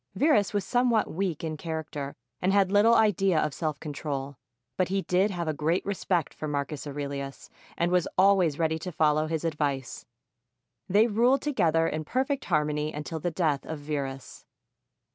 [0.15, 4.35] Verus was somewhat weak in character and had little idea of self control;
[4.75, 8.91] but he did have a great respect for Marcus Aurelius and was always ready to
[8.91, 10.07] follow his advice.
[10.89, 14.43] They ruled together in perfect harmony until the death of Verus.